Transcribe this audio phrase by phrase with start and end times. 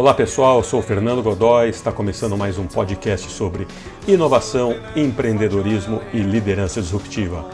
[0.00, 3.68] Olá pessoal, eu sou o Fernando Godoy, está começando mais um podcast sobre
[4.08, 7.44] inovação, empreendedorismo e liderança disruptiva.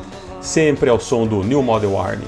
[0.41, 2.25] Sempre ao som do New Model Army.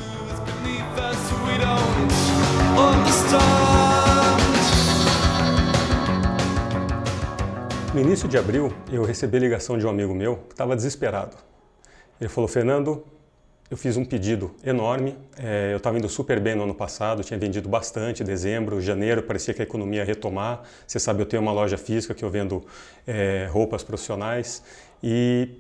[7.95, 11.37] No início de abril, eu recebi a ligação de um amigo meu que estava desesperado.
[12.21, 13.05] Ele falou: Fernando,
[13.71, 15.15] eu fiz um pedido enorme.
[15.39, 18.25] eh, eu estava indo super bem no ano passado, tinha vendido bastante.
[18.25, 20.63] Dezembro, janeiro, parecia que a economia ia retomar.
[20.87, 22.65] Você sabe, eu tenho uma loja física que eu vendo
[23.07, 24.63] eh, roupas profissionais.
[25.03, 25.51] E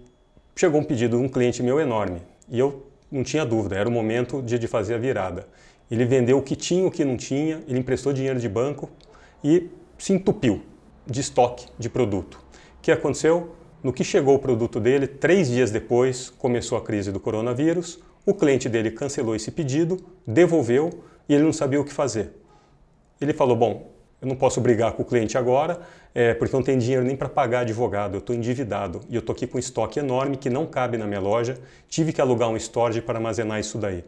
[0.57, 2.23] chegou um pedido de um cliente meu enorme.
[2.49, 5.47] E eu não tinha dúvida, era o momento de, de fazer a virada.
[5.91, 8.91] Ele vendeu o que tinha, o que não tinha, ele emprestou dinheiro de banco
[9.43, 10.63] e se entupiu
[11.07, 12.35] de estoque de produto.
[12.79, 13.55] O que aconteceu?
[13.89, 18.35] No que chegou o produto dele, três dias depois começou a crise do coronavírus, o
[18.35, 20.91] cliente dele cancelou esse pedido, devolveu
[21.27, 22.33] e ele não sabia o que fazer.
[23.19, 25.81] Ele falou: Bom, eu não posso brigar com o cliente agora,
[26.15, 29.33] é, porque não tenho dinheiro nem para pagar advogado, eu estou endividado e eu estou
[29.33, 31.57] aqui com um estoque enorme que não cabe na minha loja,
[31.89, 34.05] tive que alugar um storage para armazenar isso daí.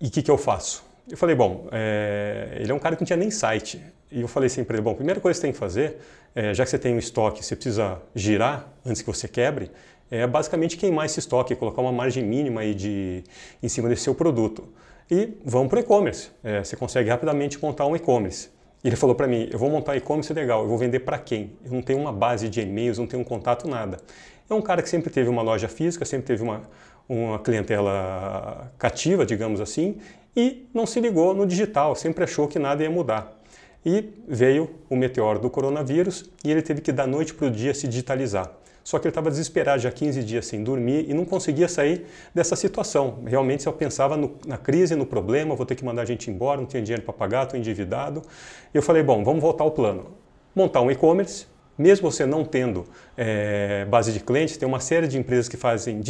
[0.00, 0.82] E o que, que eu faço?
[1.10, 3.82] Eu falei, bom, é, ele é um cara que não tinha nem site.
[4.10, 5.98] E eu falei assim para ele, bom, a primeira coisa que você tem que fazer,
[6.34, 9.70] é, já que você tem um estoque, você precisa girar antes que você quebre,
[10.10, 13.24] é basicamente queimar esse estoque, colocar uma margem mínima aí de,
[13.62, 14.68] em cima desse seu produto.
[15.10, 16.30] E vamos para o e-commerce.
[16.44, 18.50] É, você consegue rapidamente montar um e-commerce.
[18.84, 21.52] Ele falou para mim, eu vou montar e-commerce legal, eu vou vender para quem?
[21.64, 23.98] Eu não tenho uma base de e-mails, não tenho um contato, nada.
[24.50, 26.62] É um cara que sempre teve uma loja física, sempre teve uma,
[27.08, 29.98] uma clientela cativa, digamos assim,
[30.36, 33.40] e não se ligou no digital, sempre achou que nada ia mudar.
[33.84, 37.74] E veio o meteoro do coronavírus e ele teve que da noite para o dia
[37.74, 38.50] se digitalizar.
[38.84, 42.56] Só que ele estava desesperado, já 15 dias sem dormir e não conseguia sair dessa
[42.56, 43.20] situação.
[43.24, 46.60] Realmente, eu pensava no, na crise, no problema, vou ter que mandar a gente embora,
[46.60, 48.22] não tenho dinheiro para pagar, estou endividado.
[48.74, 50.06] E eu falei, bom, vamos voltar ao plano.
[50.54, 51.46] Montar um e-commerce,
[51.76, 52.84] mesmo você não tendo
[53.16, 56.00] é, base de clientes, tem uma série de empresas que fazem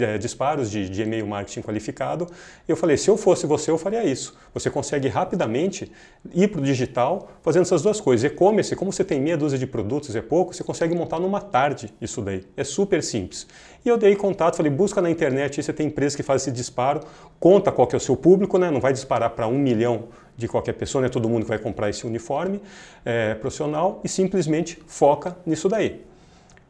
[0.00, 2.26] é, disparos de, de e-mail marketing qualificado.
[2.66, 4.36] Eu falei, se eu fosse você, eu faria isso.
[4.54, 5.90] Você consegue rapidamente
[6.32, 8.30] ir para o digital fazendo essas duas coisas.
[8.30, 11.92] E-commerce, como você tem meia dúzia de produtos, é pouco, você consegue montar numa tarde
[12.00, 12.44] isso daí.
[12.56, 13.46] É super simples.
[13.84, 17.00] E eu dei contato, falei, busca na internet, você tem empresas que fazem esse disparo,
[17.40, 18.70] conta qual que é o seu público, né?
[18.70, 20.04] não vai disparar para um milhão
[20.42, 22.60] de qualquer pessoa, não é todo mundo que vai comprar esse uniforme
[23.04, 26.02] é, profissional e simplesmente foca nisso daí.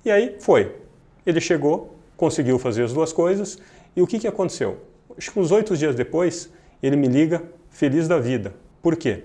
[0.05, 0.77] E aí foi.
[1.25, 3.59] Ele chegou, conseguiu fazer as duas coisas
[3.97, 4.78] e o que, que aconteceu?
[5.16, 6.50] Acho que uns oito dias depois,
[6.83, 8.55] ele me liga feliz da vida.
[8.83, 9.25] Por quê?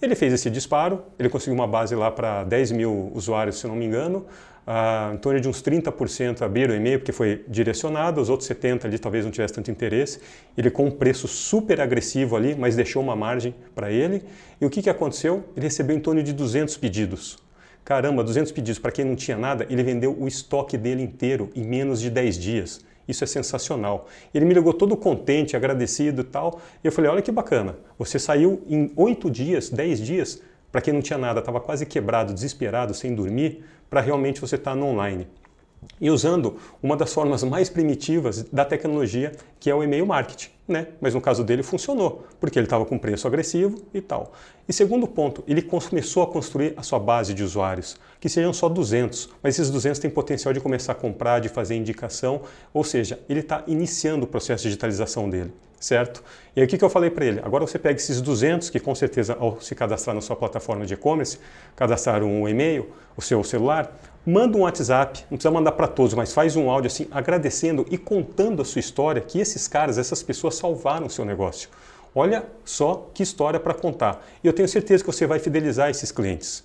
[0.00, 3.74] Ele fez esse disparo, ele conseguiu uma base lá para 10 mil usuários, se não
[3.74, 4.26] me engano,
[4.70, 8.84] ah, em torno de uns 30% abriram o e-mail porque foi direcionado, os outros 70%
[8.84, 10.20] ali talvez não tivesse tanto interesse.
[10.58, 14.22] Ele com um preço super agressivo ali, mas deixou uma margem para ele.
[14.60, 15.42] E o que, que aconteceu?
[15.56, 17.38] Ele recebeu em torno de 200 pedidos.
[17.82, 21.64] Caramba, 200 pedidos para quem não tinha nada, ele vendeu o estoque dele inteiro em
[21.64, 22.84] menos de 10 dias.
[23.08, 24.06] Isso é sensacional.
[24.34, 26.60] Ele me ligou todo contente, agradecido e tal.
[26.84, 30.92] E eu falei: olha que bacana, você saiu em 8 dias, 10 dias, para quem
[30.92, 35.26] não tinha nada, estava quase quebrado, desesperado, sem dormir, para realmente você estar no online.
[36.00, 40.50] E usando uma das formas mais primitivas da tecnologia, que é o e-mail marketing.
[40.66, 40.88] Né?
[41.00, 44.32] Mas no caso dele funcionou, porque ele estava com preço agressivo e tal.
[44.68, 48.68] E segundo ponto, ele começou a construir a sua base de usuários, que sejam só
[48.68, 52.42] 200, mas esses 200 têm potencial de começar a comprar, de fazer indicação,
[52.74, 56.22] ou seja, ele está iniciando o processo de digitalização dele, certo?
[56.54, 57.40] E aí o que, que eu falei para ele?
[57.44, 60.94] Agora você pega esses 200, que com certeza ao se cadastrar na sua plataforma de
[60.94, 61.38] e-commerce,
[61.76, 63.96] cadastrar um e-mail, o seu celular,
[64.26, 67.96] manda um WhatsApp, não precisa mandar para todos, mas faz um áudio assim, agradecendo e
[67.96, 71.68] contando a sua história, que esses caras, essas pessoas salvaram o seu negócio.
[72.14, 74.26] Olha só que história para contar.
[74.42, 76.64] E eu tenho certeza que você vai fidelizar esses clientes.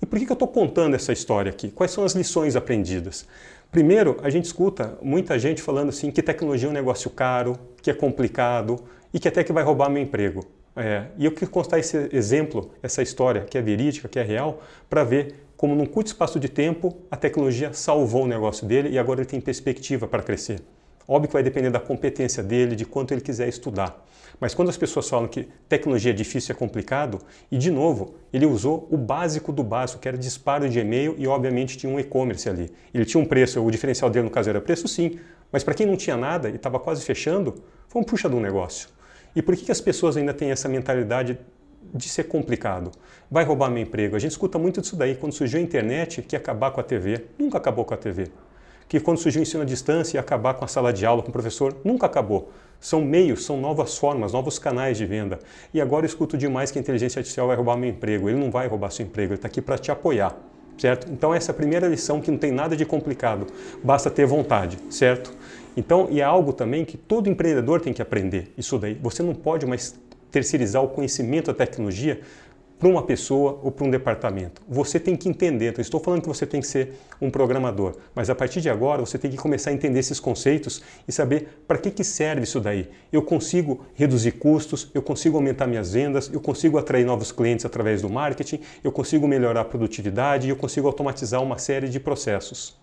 [0.00, 1.70] E por que, que eu estou contando essa história aqui?
[1.70, 3.26] Quais são as lições aprendidas?
[3.72, 7.90] Primeiro, a gente escuta muita gente falando assim que tecnologia é um negócio caro, que
[7.90, 8.78] é complicado
[9.14, 10.44] e que até que vai roubar meu emprego.
[10.76, 14.62] É, e eu quis contar esse exemplo, essa história que é verídica, que é real,
[14.90, 18.98] para ver como num curto espaço de tempo a tecnologia salvou o negócio dele e
[18.98, 20.60] agora ele tem perspectiva para crescer.
[21.06, 24.04] Óbvio que vai depender da competência dele, de quanto ele quiser estudar.
[24.40, 27.18] Mas quando as pessoas falam que tecnologia é difícil é complicado,
[27.50, 31.26] e de novo, ele usou o básico do básico, que era disparo de e-mail e
[31.26, 32.72] obviamente tinha um e-commerce ali.
[32.92, 35.18] Ele tinha um preço, o diferencial dele no caso era preço sim,
[35.50, 38.40] mas para quem não tinha nada e estava quase fechando, foi um puxa de um
[38.40, 38.88] negócio.
[39.36, 41.38] E por que, que as pessoas ainda têm essa mentalidade
[41.94, 42.90] de ser complicado?
[43.30, 44.16] Vai roubar meu emprego?
[44.16, 45.14] A gente escuta muito disso daí.
[45.14, 47.26] Quando surgiu a internet, que ia acabar com a TV.
[47.38, 48.28] Nunca acabou com a TV.
[48.92, 51.30] Que quando surgiu o ensino à distância ia acabar com a sala de aula, com
[51.30, 52.52] o professor, nunca acabou.
[52.78, 55.38] São meios, são novas formas, novos canais de venda.
[55.72, 58.28] E agora eu escuto demais que a inteligência artificial vai roubar meu emprego.
[58.28, 60.36] Ele não vai roubar seu emprego, ele está aqui para te apoiar,
[60.76, 61.10] certo?
[61.10, 63.46] Então essa é a primeira lição que não tem nada de complicado,
[63.82, 65.32] basta ter vontade, certo?
[65.74, 68.92] Então, e é algo também que todo empreendedor tem que aprender, isso daí.
[69.02, 69.98] Você não pode mais
[70.30, 72.20] terceirizar o conhecimento da tecnologia
[72.82, 74.60] para uma pessoa ou para um departamento.
[74.68, 75.68] Você tem que entender.
[75.68, 79.00] Então, estou falando que você tem que ser um programador, mas a partir de agora
[79.00, 82.58] você tem que começar a entender esses conceitos e saber para que, que serve isso
[82.58, 82.90] daí.
[83.12, 88.02] Eu consigo reduzir custos, eu consigo aumentar minhas vendas, eu consigo atrair novos clientes através
[88.02, 92.76] do marketing, eu consigo melhorar a produtividade eu consigo automatizar uma série de processos.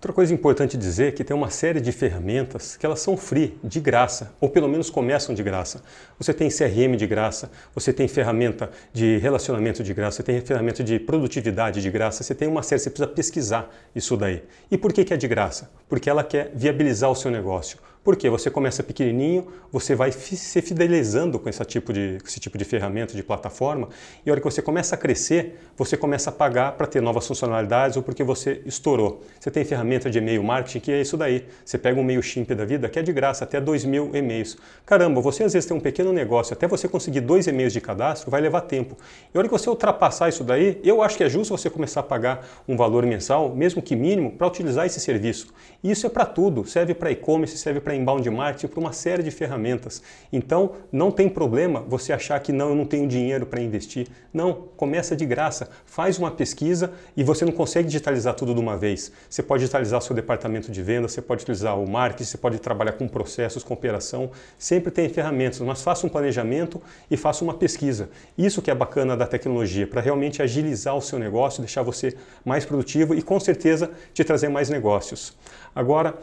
[0.00, 3.58] Outra coisa importante dizer é que tem uma série de ferramentas que elas são free,
[3.62, 5.82] de graça, ou pelo menos começam de graça.
[6.18, 10.82] Você tem CRM de graça, você tem ferramenta de relacionamento de graça, você tem ferramenta
[10.82, 14.42] de produtividade de graça, você tem uma série, você precisa pesquisar isso daí.
[14.70, 15.70] E por que, que é de graça?
[15.86, 17.76] Porque ela quer viabilizar o seu negócio.
[18.02, 22.64] Porque você começa pequenininho, você vai se fidelizando com esse tipo, de, esse tipo de
[22.64, 23.90] ferramenta, de plataforma,
[24.24, 27.26] e a hora que você começa a crescer, você começa a pagar para ter novas
[27.26, 29.22] funcionalidades ou porque você estourou.
[29.38, 31.44] Você tem ferramenta de e-mail marketing que é isso daí.
[31.64, 34.56] Você pega um MailChimp da vida que é de graça, até 2 mil e-mails.
[34.86, 38.30] Caramba, você às vezes tem um pequeno negócio, até você conseguir dois e-mails de cadastro
[38.30, 38.96] vai levar tempo.
[39.32, 42.00] E a hora que você ultrapassar isso daí, eu acho que é justo você começar
[42.00, 45.52] a pagar um valor mensal, mesmo que mínimo, para utilizar esse serviço.
[45.82, 48.92] E isso é para tudo, serve para e-commerce, serve para para inbound marketing, para uma
[48.92, 50.00] série de ferramentas.
[50.32, 54.06] Então, não tem problema você achar que não, eu não tenho dinheiro para investir.
[54.32, 58.76] Não, começa de graça, faz uma pesquisa e você não consegue digitalizar tudo de uma
[58.76, 59.10] vez.
[59.28, 62.92] Você pode digitalizar seu departamento de venda, você pode utilizar o marketing, você pode trabalhar
[62.92, 64.30] com processos, com operação.
[64.56, 68.08] Sempre tem ferramentas, mas faça um planejamento e faça uma pesquisa.
[68.38, 72.64] Isso que é bacana da tecnologia, para realmente agilizar o seu negócio, deixar você mais
[72.64, 75.36] produtivo e com certeza te trazer mais negócios.
[75.74, 76.16] Agora,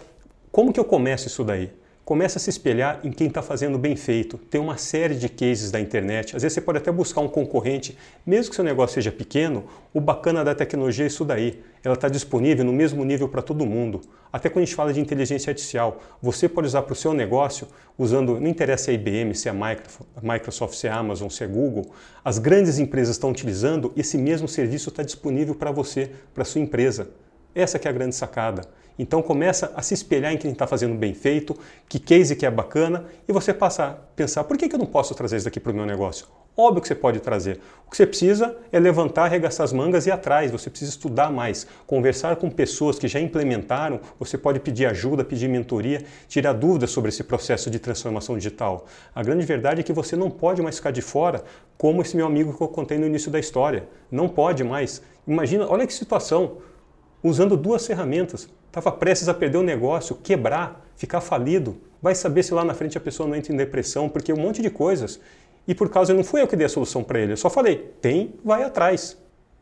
[0.52, 1.72] como que eu começo isso daí?
[2.08, 4.38] Começa a se espelhar em quem está fazendo bem feito.
[4.38, 6.38] Tem uma série de cases da internet.
[6.38, 9.66] Às vezes você pode até buscar um concorrente, mesmo que seu negócio seja pequeno.
[9.94, 11.62] O bacana da tecnologia é isso daí.
[11.84, 14.00] Ela está disponível no mesmo nível para todo mundo.
[14.32, 17.68] Até quando a gente fala de inteligência artificial, você pode usar para o seu negócio,
[17.98, 19.54] usando, não interessa se é IBM, se é
[20.22, 21.92] Microsoft, se é Amazon, se é Google.
[22.24, 27.10] As grandes empresas estão utilizando, esse mesmo serviço está disponível para você, para sua empresa.
[27.54, 28.62] Essa que é a grande sacada.
[28.98, 31.56] Então começa a se espelhar em quem está fazendo bem feito,
[31.88, 34.86] que case que é bacana, e você passa a pensar, por que, que eu não
[34.86, 36.28] posso trazer isso aqui para o meu negócio?
[36.60, 37.60] Óbvio que você pode trazer.
[37.86, 40.50] O que você precisa é levantar, arregaçar as mangas e ir atrás.
[40.50, 44.00] Você precisa estudar mais, conversar com pessoas que já implementaram.
[44.18, 48.88] Você pode pedir ajuda, pedir mentoria, tirar dúvidas sobre esse processo de transformação digital.
[49.14, 51.44] A grande verdade é que você não pode mais ficar de fora,
[51.78, 53.88] como esse meu amigo que eu contei no início da história.
[54.10, 55.04] Não pode mais.
[55.28, 56.58] Imagina, olha que situação.
[57.22, 61.78] Usando duas ferramentas, estava prestes a perder o negócio, quebrar, ficar falido.
[62.02, 64.62] Vai saber se lá na frente a pessoa não entra em depressão, porque um monte
[64.62, 65.20] de coisas.
[65.68, 67.94] E por causa, não fui eu que dei a solução para ele, eu só falei,
[68.02, 69.18] tem, vai atrás.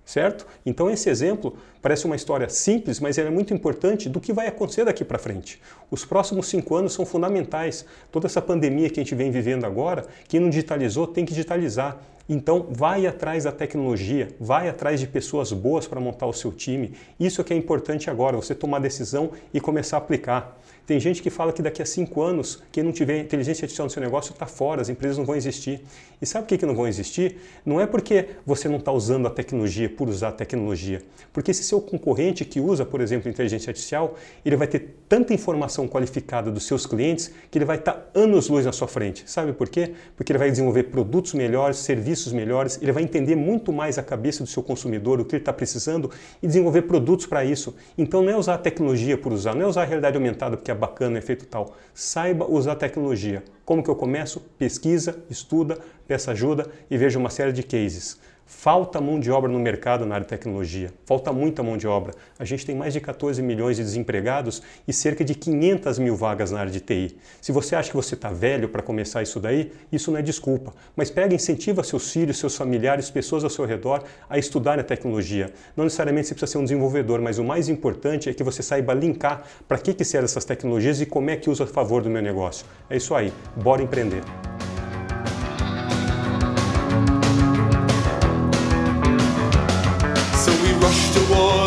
[0.06, 0.46] Certo?
[0.64, 4.46] Então esse exemplo parece uma história simples, mas ela é muito importante do que vai
[4.46, 5.60] acontecer daqui para frente.
[5.90, 7.84] Os próximos cinco anos são fundamentais.
[8.12, 11.98] Toda essa pandemia que a gente vem vivendo agora, quem não digitalizou tem que digitalizar.
[12.28, 16.94] Então, vai atrás da tecnologia, vai atrás de pessoas boas para montar o seu time.
[17.20, 20.60] Isso é que é importante agora, você tomar decisão e começar a aplicar.
[20.86, 23.90] Tem gente que fala que daqui a cinco anos, quem não tiver inteligência artificial no
[23.90, 25.82] seu negócio está fora, as empresas não vão existir.
[26.22, 27.38] E sabe por que, que não vão existir?
[27.66, 31.02] Não é porque você não está usando a tecnologia por usar a tecnologia.
[31.34, 34.16] Porque esse seu concorrente que usa, por exemplo, inteligência artificial,
[34.46, 38.64] ele vai ter tanta informação qualificada dos seus clientes que ele vai estar tá anos-luz
[38.64, 39.24] na sua frente.
[39.26, 39.94] Sabe por quê?
[40.16, 44.44] Porque ele vai desenvolver produtos melhores, serviços melhores, ele vai entender muito mais a cabeça
[44.44, 46.10] do seu consumidor, o que ele está precisando
[46.42, 47.76] e desenvolver produtos para isso.
[47.98, 50.72] Então não é usar a tecnologia por usar, não é usar a realidade aumentada porque
[50.72, 51.76] é bacana, é feito tal.
[51.94, 53.44] Saiba usar a tecnologia.
[53.64, 54.40] Como que eu começo?
[54.58, 58.20] Pesquisa, estuda, peça ajuda e veja uma série de cases.
[58.48, 62.14] Falta mão de obra no mercado na área de tecnologia, falta muita mão de obra.
[62.38, 66.52] A gente tem mais de 14 milhões de desempregados e cerca de 500 mil vagas
[66.52, 67.18] na área de TI.
[67.42, 70.76] Se você acha que você está velho para começar isso daí, isso não é desculpa.
[70.96, 74.84] Mas pega e incentiva seus filhos, seus familiares, pessoas ao seu redor a estudar a
[74.84, 75.52] tecnologia.
[75.76, 78.94] Não necessariamente você precisa ser um desenvolvedor, mas o mais importante é que você saiba
[78.94, 82.12] linkar para que, que servem essas tecnologias e como é que usa a favor do
[82.12, 82.64] meu negócio.
[82.92, 84.22] É isso aí, bora empreender.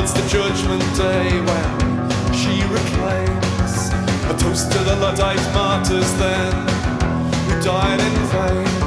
[0.08, 3.88] Towards the judgment day when she reclaims
[4.30, 6.52] a toast to the Luddite martyrs then
[7.48, 8.77] who died in vain.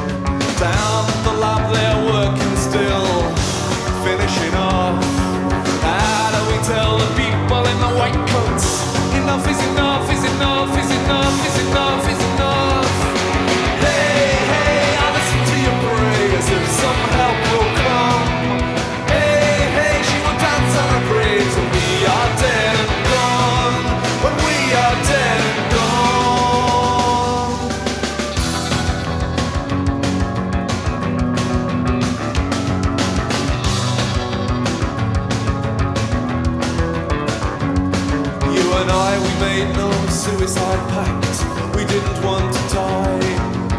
[40.72, 41.76] Suicide pact.
[41.76, 43.20] We didn't want to die,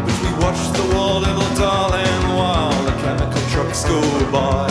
[0.05, 4.62] but we watched the war, little darling, while the chemical trucks go by.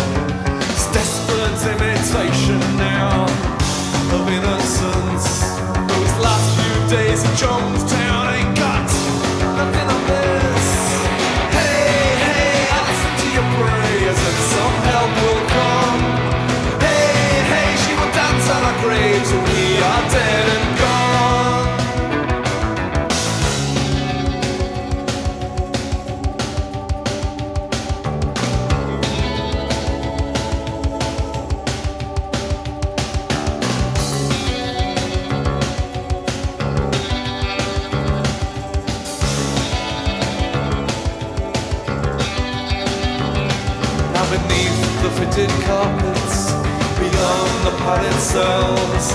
[44.23, 46.53] Now beneath the fitted carpets,
[46.95, 49.07] beyond the padded cells,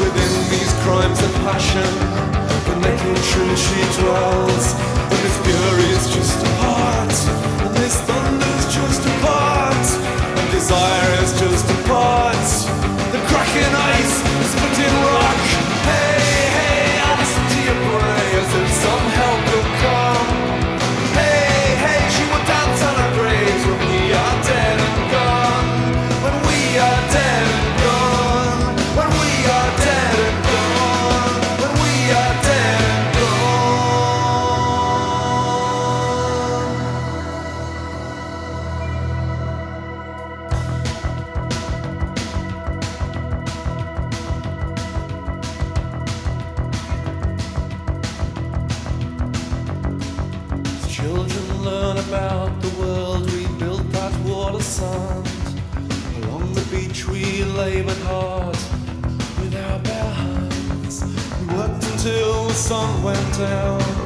[0.00, 1.92] within these crimes of passion,
[2.64, 4.66] the naked truth she dwells.
[5.12, 7.12] And this fury is just a part,
[7.60, 9.86] and this thunder's just a part,
[10.40, 12.48] and desire is just a part.
[13.12, 15.13] The cracking ice, the splitting rock.
[57.08, 58.56] We labored hard
[59.40, 61.02] with our bare hands.
[61.02, 64.03] We worked until the sun went down